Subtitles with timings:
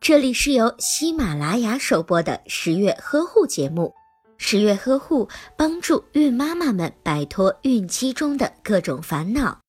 [0.00, 3.94] 这里是由喜马拉雅首播的十月呵护节目。
[4.36, 9.60] 十月呵护帮助孕妈妈们摆脱孕期中的各种烦恼。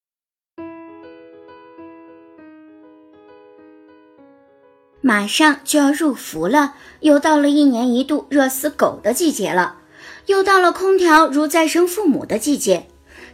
[5.01, 9.77] 马上就要入伏了，又到了一年一度热死狗的季节了，
[10.25, 12.87] 又到了空调如再生父母的季节。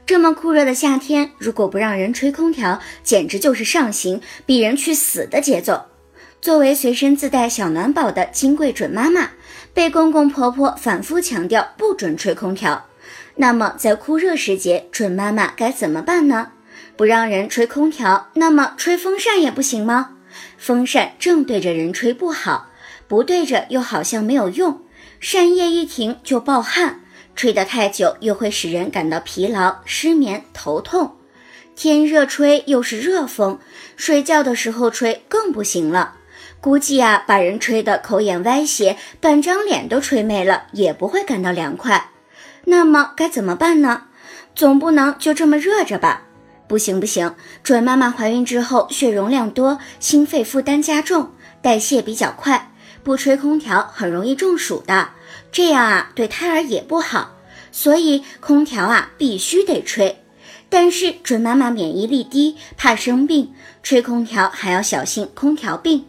[0.06, 5.86] 这么酷热的夏天，如果不让人吹空调，简直就是上刑，逼人去死的节奏。
[6.42, 9.30] 作为随身自带小暖宝的金贵准妈妈，
[9.76, 12.88] 被公公婆婆反复强调不准吹空调。
[13.36, 16.54] 那么在酷热时节，准妈妈该怎么办呢？
[16.98, 20.18] 不让人吹空调，那么吹风扇也不行吗？
[20.58, 22.72] 风扇正对着人吹不好，
[23.08, 24.82] 不对着又好像没有用，
[25.20, 27.02] 扇叶一停就暴汗，
[27.36, 31.18] 吹得太久又会使人感到疲劳、失眠、头痛。
[31.76, 33.60] 天热吹又是热风，
[33.96, 36.16] 睡觉的时候吹更不行了。
[36.60, 42.12] 估计啊，把人吹得口眼歪斜，半张脸都吹没了，也不会感到凉快。
[42.66, 44.04] 那么该怎么办呢？
[44.54, 46.24] 总不能就这么热着吧？
[46.68, 52.72] 不行不行，准妈妈怀孕之后血容量多，心肺负担加重，代谢比较快，
[53.04, 55.10] 不吹空调很容易中暑的。
[55.52, 57.36] 这样啊，对胎儿也不好。
[57.72, 60.24] 所以空调啊必须得吹。
[60.70, 66.06] 但是准妈妈免疫力低，怕生病，吹空调还要小心空调病。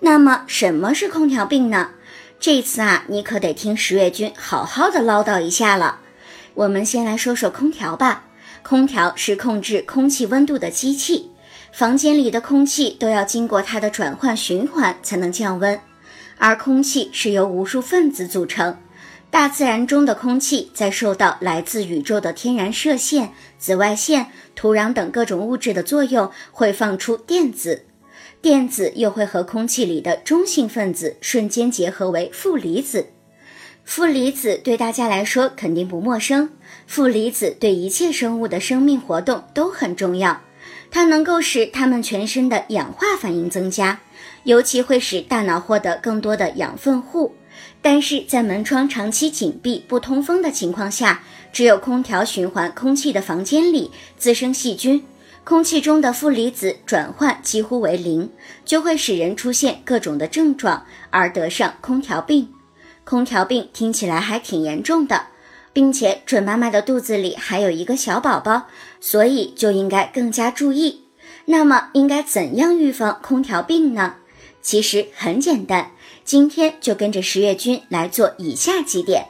[0.00, 1.90] 那么什么是空调病呢？
[2.38, 6.00] 这次啊，你可得听十月君好好的唠叨一下了。
[6.54, 8.24] 我们先来说说空调吧。
[8.62, 11.30] 空调是控制空气温度的机器，
[11.72, 15.78] 房间里的空气都要经过它的转换循环才能降温。
[16.38, 18.78] 而空气是由无数分子组成，
[19.30, 27.84] 大自然中的空气在受到来自宇宙的天然射线、紫外线、土壤等各种物质的作用，会放出电子。
[28.42, 33.08] 电子又会和空气里的中性分子瞬间结合为负离子。
[33.84, 36.50] 负离子对大家来说肯定不陌生。
[36.86, 40.40] 负离子对一切生物的生命活动都很重要，
[40.90, 44.00] 它能够使它们全身的氧化反应增加，
[44.44, 47.34] 尤其会使大脑获得更多的养分户。
[47.82, 55.04] 但是在门窗长期紧闭不通风的情况下，只有空调循环空气的房间里滋生细菌。
[55.42, 58.30] 空气中的负离子转换几乎为零，
[58.64, 62.52] 就会使人出现各种的症状，而得上空调病。
[63.04, 65.26] 空调病听起来还挺严重的，
[65.72, 68.68] 并且准妈妈的肚子里还有一个小宝宝，
[69.00, 71.06] 所以就应该更加注意。
[71.46, 74.16] 那么应该怎样预防空调病呢？
[74.62, 75.90] 其实很简单，
[76.22, 79.28] 今天就跟着十月君来做以下几点。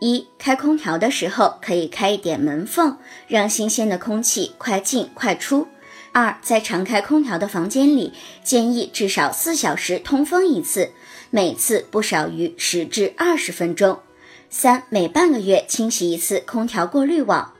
[0.00, 2.96] 一开空调的时候，可以开一点门缝，
[3.28, 5.68] 让新鲜的空气快进快出。
[6.12, 10.90] 二，在常开空调的房间里，建议至少四小时通风一次，
[11.28, 14.00] 每次不少于十至二十分钟。
[14.48, 17.52] 三，每半个月清洗一次空调过滤网。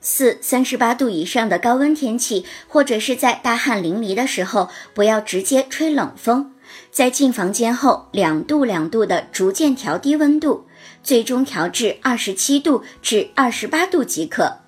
[0.00, 6.52] 四，三十八度以上的高温天气，或者是在大汗淋漓的时候，不要直接吹冷风，
[6.90, 10.64] 在进房间后两度两度的逐渐调低温度。
[11.02, 14.58] 最终调至二十七度至二十八度即可。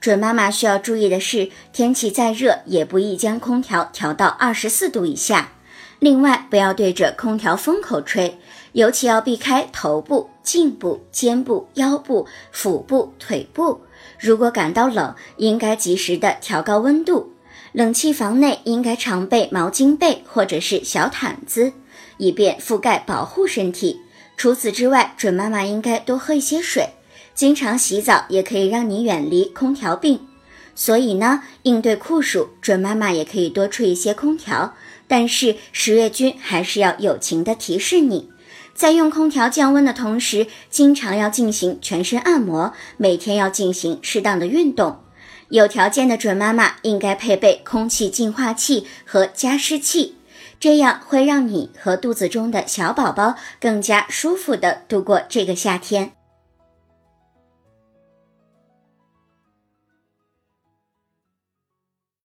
[0.00, 5.52] 准妈妈需要注意的是，天气再热也不宜将空调调到二十四度以下。
[6.00, 8.36] 另外，不要对着空调风口吹，
[8.72, 13.82] 尤其要避开头部、颈部、肩部、腰部、腹部、腿部。
[14.18, 17.32] 如果感到冷，应该及时的调高温度。
[17.70, 21.72] 冷气房内应该常备毛巾被或者是小毯子，
[22.16, 24.00] 以便覆盖保护身体。
[24.42, 26.88] 除此之外，准妈妈应该多喝一些水，
[27.32, 30.26] 经常洗澡也可以让你远离空调病。
[30.74, 34.74] 所以呢，应对酷暑，准妈妈也可以多吹一些空调。
[35.06, 38.30] 但是十月君还是要友情的提示你，
[38.74, 44.98] 在用空调降温的同时，经常要进行全身按摩，每天要进行适当的运动。
[45.50, 50.16] 有条件的准妈妈应该配备空气净化器和加湿器。
[50.62, 56.12] 这样会让你和肚子中的小宝宝更加舒服地度过这个夏天。